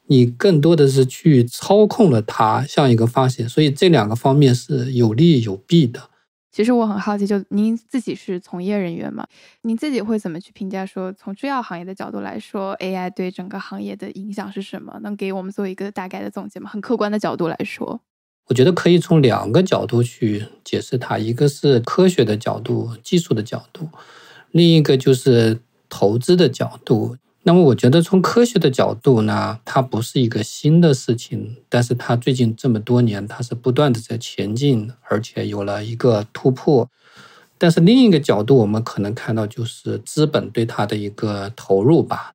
[0.08, 6.10] 你更多的是去操控了它，像一个发现，所以这两个方面是有利有弊的。
[6.54, 9.28] 其实我很好奇，就您自己是从业人员嘛，
[9.64, 10.86] 您自己会怎么去评价？
[10.86, 14.98] 说从制药行业的角度来说，AI 对整个行业的影响是什么？
[15.02, 16.70] 能给我们做一个大概的总结吗？
[16.70, 18.00] 很客观的角度来说，
[18.48, 23.90] 我觉得可以从两个角度去解释它，一个是科学的角度、技术的角度，
[24.52, 25.60] 另一个就是。
[25.96, 36.90] 投资的角度，那么我觉得从科学的角度呢，它不是一个新的事情，但是它最近这么多年，它是不断的在前进，而且有了一个突破。
[37.60, 42.34] 但是另一个角度，我们可能看到就是资本对它的一个投入吧。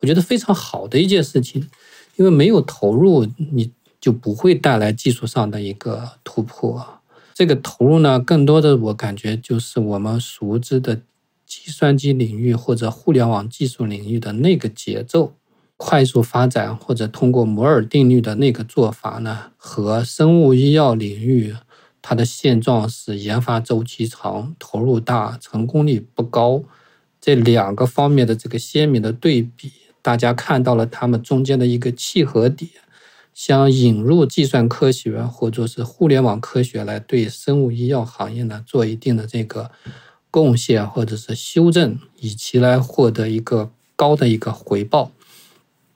[0.00, 1.68] 我觉得非常好的一件事情，
[2.16, 3.70] 因为没有投入，你
[4.06, 7.00] 就不会带来技术上的一个突破。
[7.34, 11.00] 这个投入呢，更多的我感觉就是我们熟知的。
[11.48, 15.32] 计算机领域或者互联网技术领域的那个节奏
[15.76, 21.54] 快速发展，或者通过摩尔定律的那个做法呢，和生物医药领域
[22.02, 26.64] 它的现状是研发周期长、投入大、成功率不高
[27.20, 29.70] 这两个方面的这个鲜明的对比，
[30.02, 32.68] 大家看到了他们中间的一个契合点，
[33.36, 39.70] 想引入计算科学或者是互联网科学来对生物医药行业呢做一定的这个。
[40.28, 45.10] 贡献或者是修正，以其来获得一个高的一个回报。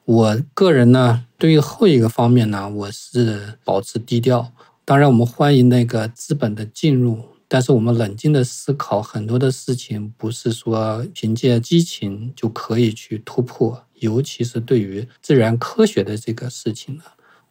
[0.06, 4.50] 我个人呢，对于后一个方面呢，我是保持低调。
[4.86, 7.18] 当然，我们欢迎那个资本的进入，
[7.48, 13.84] 但是我们冷静的思考很多的事情，不是说凭借激情就可以去突破。
[13.96, 17.02] 尤其是对于自然科学的这个事情呢，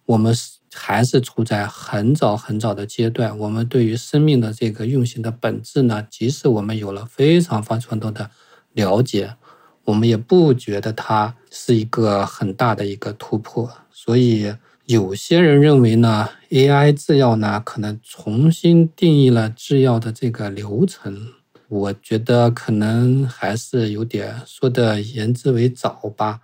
[0.09, 0.57] 我们是。
[0.71, 3.35] 还是处在很早很早的阶段。
[3.39, 8.29] 我们对于生命的这个运行的本质呢，即使我们有了非常非常多的
[8.73, 9.33] 了解，
[9.85, 13.67] 我们也不觉得它是一个很大的一个突破。
[13.91, 14.53] 所以，
[14.85, 21.33] 有些人认为呢，AI 制药呢可能重新定义了制药的这个流程。
[21.67, 26.41] 我觉得可能还是有点说的言之为早吧。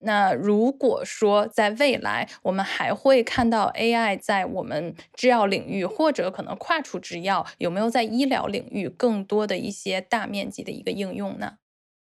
[0.00, 11.54] 那如果说在未来，我们还会看到 AI 在我们制药领域，或者可能跨出制药，有没有在医疗领域更多的一些大面积的一个应用呢？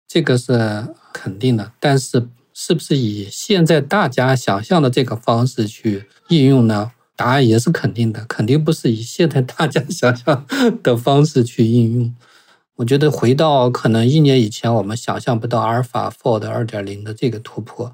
[0.08, 6.92] 这个是肯定的，但是是不是以现在大家想象的这个方式去应用呢？
[7.16, 10.44] 答案也是肯定的，肯定不是以现在大家想象
[10.82, 12.14] 的方式去应用。
[12.76, 17.92] 我觉得回到可能一年以前，我们想象不到阿尔法 Fold 二点零的这个突破。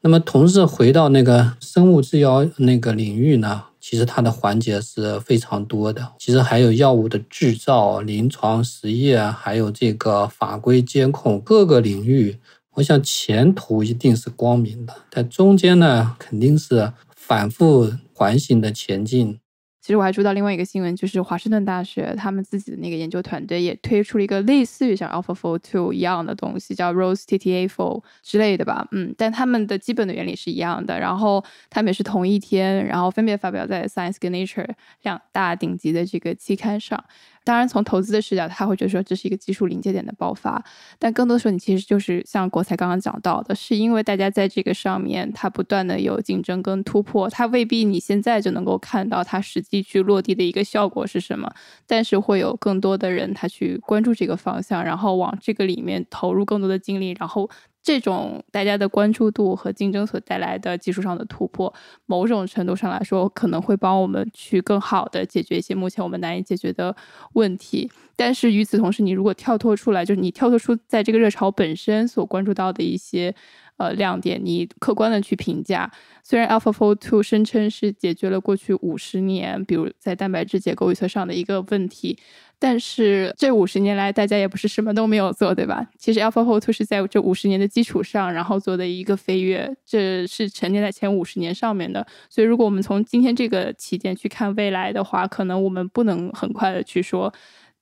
[0.00, 6.12] 那么同时回到那个生物制药那个领域呢，其实它的环节是非常多的。
[6.18, 12.38] 其实还有药物的制造、临床实验，还有这个法规监控各个领域。
[12.74, 19.38] 我想前途一定是光明的，但中间呢，肯定是反复环形的前进。
[19.86, 28.88] 其实我还注意到另外一个新闻，就是华盛顿大学他们自己的那个研究团队也推出了一个类似于像 AlphaFold Two 一样的东西，叫 rose tta for 之类的吧。
[28.90, 34.68] 嗯，但他们的基本的原理是一样的，然后他们也是同一天，然后分别发表在 Science 跟 Nature
[35.02, 37.04] 两大顶级的这个期刊上。
[37.46, 40.60] 当然，从投资的视角，他会觉得说这是一个技术临界点的爆发，
[40.98, 51.48] 但更多时候，你其实就是像国才刚刚讲到的，是因为大家在这个上面，它不断的有竞争跟突破，它未必你现在就能够看到它实际去落地的一个效果是什么，
[51.86, 57.48] 但是会有更多的人他去关注这个方向，然后往这个里面投入更多的精力，然后。
[57.86, 61.72] 这种大家的关注度和竞争所带来的技术上的突破，
[62.06, 66.96] 某种程度上来说，可能会帮我们去更好的解决一些目前我们难以解决的
[67.34, 67.88] 问题。
[68.16, 73.32] 但是与此同时，你如果跳脱出来，就是你跳脱出在这个热潮本身所关注到的一些
[73.76, 75.90] 呃亮点，你客观的去评价。
[76.22, 82.18] 虽然 AlphaFold Two 声称是解决了过去五十年，比如在蛋白质结构预测上的一个问题。
[82.58, 85.86] 但是这五十年来，大家也不是什么都没有做，对吧？
[85.98, 92.06] 其实 AlphaFold Two 是在这五十年的基础上，然后做的一个飞跃，这是沉淀在前五十年上面的。
[92.30, 97.30] 所以，如果我们从今天这个起点去看未来的话，可能我们不能很快的去说。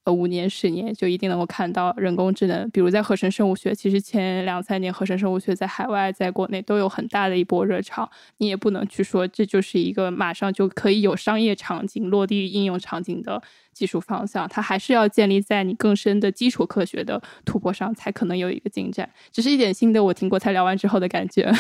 [0.05, 2.69] 呃，五年、十年就一定能够看到人工智能。
[2.71, 8.11] 比如在合成生物学，其实前两三年合成生物学在海外、在国内都有很大的一波热潮。
[8.37, 13.43] 你也不能去说这就是一个马上就可以有商业场景、落地应用场景的
[13.73, 19.09] 技术方向，它还是要建立在你更深的基础科学的突破上，才可能有一个进展。
[19.33, 21.51] 只是一点新的，我听过才聊完之后的感觉。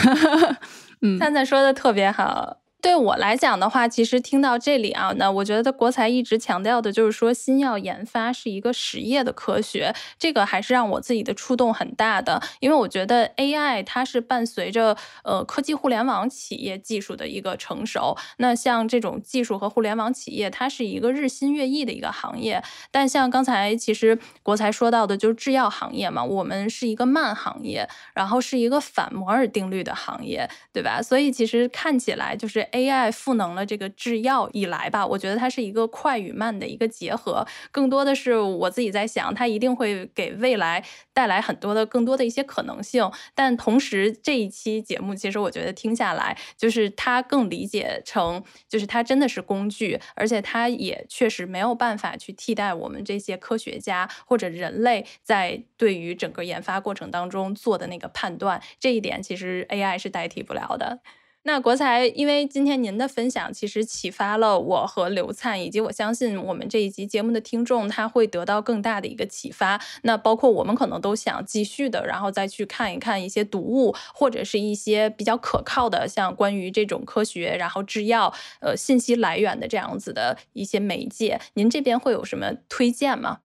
[1.00, 2.58] 嗯，灿灿说的特别好。
[2.84, 12.42] 对我来讲的话，其实听到这里啊，那我觉得国财一直强调的就是说，新药研发是一个实业的科学，这个还是让我自己的触动很大的。
[12.60, 18.14] 因为我觉得 AI 它是伴随着呃科技互联网企业技术的一个成熟。
[18.36, 22.62] 那像这种技术和互联网企业，它是一个日新月异的一个行业。
[22.90, 31.00] 但像刚才其实国才说到的，就是制药行业嘛，我们是一个慢行业，然后是一个反摩尔定律的行业，对吧？
[31.00, 32.68] 所以其实看起来就是。
[32.74, 43.08] AI 赋能了这个制药以来吧，我觉得它是一个快与慢的一个结合，更多的是我自己在想，它一定会给未来带来很多的更多的一些可能性。
[43.34, 58.60] 但同时，这一期节目其实我觉得听下来，就是它更理解成，就是它真的是工具，而且它也确实没有办法去替代我们这些科学家或者人类在对于整个研发过程当中做的那个判断。
[58.80, 61.00] 这一点其实 AI 是代替不了的。
[61.46, 69.78] 那国才，因为今天您的分享其实启发了我和刘灿，以及我相信我们这一集节目的听众，他会得到更大的一个启发。
[70.04, 81.38] 那包括我们可能都想继续的，然后再去看一看一些读物，或者是一些比较可靠的，像关于这种科学，然后制药，呃，信息来源的这样子的一些媒介。
[81.52, 83.40] 您这边会有什么推荐吗？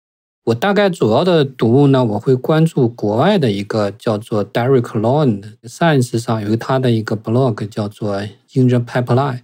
[0.50, 8.20] 我大概主要的读物呢，我会关注国外的一个叫做 Derek Lone Science 上有他的一个 blog 叫做
[8.54, 9.42] In the Pipeline，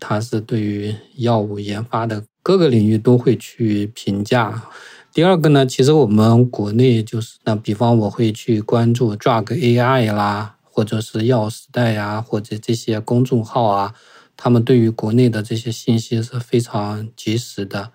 [0.00, 4.64] 他是对于药物研发的各个领域都会去评价。
[5.12, 13.94] 第二个呢，其实我们国内就是那，比方我会去关注 Drug AI 啦，或者是药时代呀，或者这些公众号啊，
[14.36, 17.92] 他们对于国内的这些信息是非常及时的。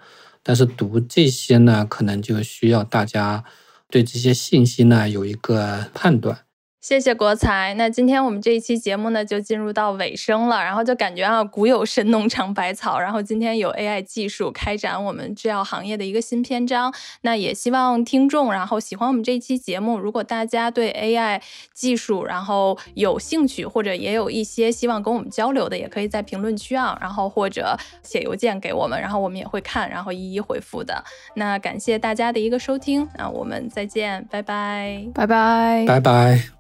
[0.48, 3.44] 但是读这些呢，可能就需要大家
[3.90, 6.47] 对这些信息呢有一个判断。
[6.88, 7.74] 谢谢国才。
[7.74, 10.64] 那今天我们这一期节目呢，就进入到尾声了。
[10.64, 12.98] 然后就感觉啊，古有神农尝百草。
[12.98, 16.94] 然后今天有 AI 技术开展我们制药行业的一个新篇章。
[17.24, 20.00] 那也希望听众，然后喜欢我们这一期节目。
[20.00, 21.42] 如果大家对 AI
[21.74, 31.04] 技术然后有兴趣，或者也有一些希望跟我们交流的，也可以在评论区啊，然后或者写邮件给我们，然后我们也会看，然后一一回复的。
[31.36, 36.57] 那感谢大家的一个收听，那我们再见，拜拜，拜拜，拜拜。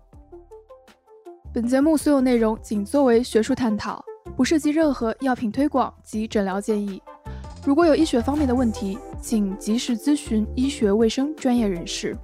[1.58, 4.05] 本节目所有内容仅作为学术探讨，
[4.36, 7.01] 不涉及任何药品推广及诊疗建议。
[7.66, 12.16] 如果有医学方面的问题，请及时咨询医学卫生专业人士。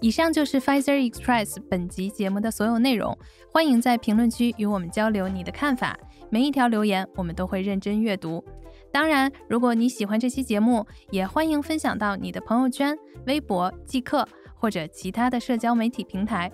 [0.00, 3.18] 以上就是 Pfizer Express 本集节目的所有内容，
[3.50, 5.98] 欢迎在评论区与我们交流你的看法，
[6.30, 8.44] 每一条留言我们都会认真阅读。
[8.92, 14.28] 当然，如果你喜欢这期节目，也欢迎分享到你的朋友圈、微博、即刻。
[14.58, 16.50] 或者其他的社交媒体平台，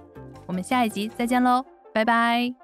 [0.46, 2.61] 我们下一集再见喽，拜拜。